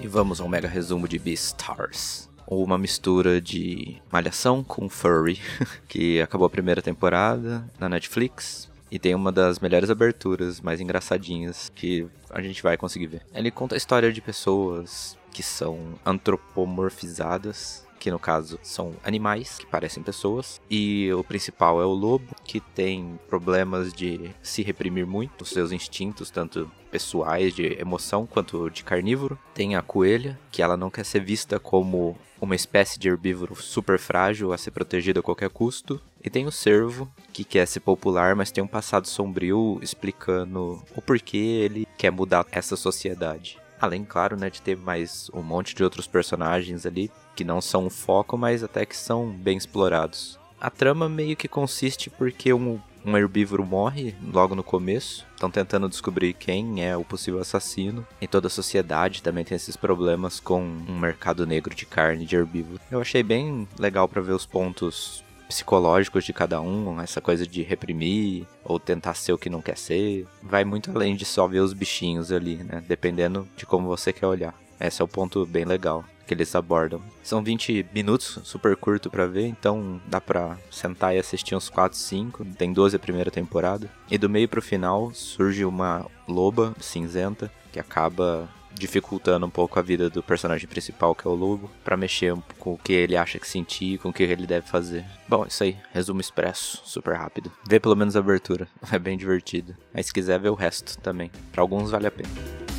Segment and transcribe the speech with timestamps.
[0.00, 5.40] E vamos ao mega resumo de Beastars uma mistura de Malhação com Furry,
[5.88, 8.68] que acabou a primeira temporada na Netflix.
[8.90, 13.22] E tem uma das melhores aberturas, mais engraçadinhas, que a gente vai conseguir ver.
[13.32, 19.66] Ele conta a história de pessoas que são antropomorfizadas que no caso são animais que
[19.66, 25.42] parecem pessoas, e o principal é o lobo, que tem problemas de se reprimir muito,
[25.42, 29.38] os seus instintos, tanto pessoais de emoção quanto de carnívoro.
[29.54, 33.98] Tem a coelha, que ela não quer ser vista como uma espécie de herbívoro super
[33.98, 36.00] frágil a ser protegido a qualquer custo.
[36.24, 41.02] E tem o cervo, que quer ser popular, mas tem um passado sombrio explicando o
[41.02, 43.59] porquê ele quer mudar essa sociedade.
[43.80, 47.86] Além, claro, né, de ter mais um monte de outros personagens ali que não são
[47.86, 50.38] o foco, mas até que são bem explorados.
[50.60, 55.26] A trama meio que consiste porque um, um herbívoro morre logo no começo.
[55.32, 58.06] Estão tentando descobrir quem é o possível assassino.
[58.20, 62.36] E toda a sociedade também tem esses problemas com um mercado negro de carne de
[62.36, 62.80] herbívoro.
[62.90, 67.62] Eu achei bem legal para ver os pontos psicológicos de cada um, essa coisa de
[67.62, 70.26] reprimir ou tentar ser o que não quer ser.
[70.42, 72.82] Vai muito além de só ver os bichinhos ali, né?
[72.86, 74.54] Dependendo de como você quer olhar.
[74.78, 77.02] Esse é o ponto bem legal que eles abordam.
[77.24, 81.98] São 20 minutos, super curto para ver, então dá pra sentar e assistir uns 4,
[81.98, 82.44] 5.
[82.56, 83.90] Tem 12 a primeira temporada.
[84.08, 89.82] E do meio pro final surge uma loba cinzenta que acaba dificultando um pouco a
[89.82, 93.40] vida do personagem principal, que é o lobo, para mexer com o que ele acha
[93.40, 95.04] que sentir, com o que ele deve fazer.
[95.28, 97.50] Bom, isso aí, resumo expresso, super rápido.
[97.68, 99.76] Vê pelo menos a abertura, é bem divertido.
[99.92, 102.69] Mas se quiser ver o resto também, para alguns vale a pena.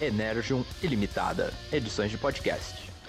[0.00, 2.99] Energium Ilimitada, edições de podcast.